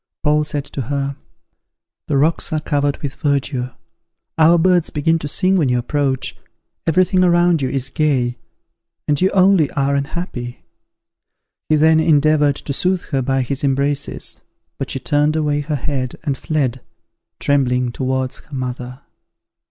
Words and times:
Paul 0.23 0.43
said 0.43 0.65
to 0.65 0.81
her, 0.89 1.15
"The 2.07 2.17
rocks 2.17 2.51
are 2.51 2.59
covered 2.59 2.99
with 3.03 3.13
verdure, 3.13 3.75
our 4.35 4.57
birds 4.57 4.89
begin 4.89 5.19
to 5.19 5.27
sing 5.27 5.57
when 5.57 5.69
you 5.69 5.77
approach, 5.77 6.35
everything 6.87 7.23
around 7.23 7.61
you 7.61 7.69
is 7.69 7.91
gay, 7.91 8.39
and 9.07 9.21
you 9.21 9.29
only 9.29 9.69
are 9.73 9.93
unhappy." 9.93 10.65
He 11.69 11.75
then 11.75 11.99
endeavoured 11.99 12.55
to 12.55 12.73
soothe 12.73 13.03
her 13.11 13.21
by 13.21 13.43
his 13.43 13.63
embraces, 13.63 14.41
but 14.79 14.89
she 14.89 14.99
turned 14.99 15.35
away 15.35 15.59
her 15.61 15.75
head, 15.75 16.15
and 16.23 16.35
fled, 16.35 16.81
trembling 17.39 17.91
towards 17.91 18.39
her 18.39 18.55
mother. 18.55 19.01